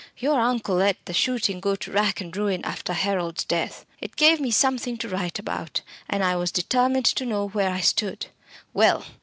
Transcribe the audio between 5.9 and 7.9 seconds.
and I was determined to know where I